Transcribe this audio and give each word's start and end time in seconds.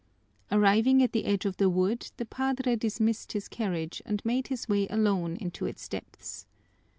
Arriving 0.51 1.03
at 1.03 1.11
the 1.11 1.25
edge 1.25 1.45
of 1.45 1.57
the 1.57 1.69
wood, 1.69 2.09
the 2.17 2.25
padre 2.25 2.75
dismissed 2.75 3.33
his 3.33 3.47
carriage 3.47 4.01
and 4.03 4.19
made 4.25 4.47
his 4.47 4.67
way 4.67 4.87
alone 4.87 5.35
into 5.37 5.67
its 5.67 5.87
depths. 5.87 6.47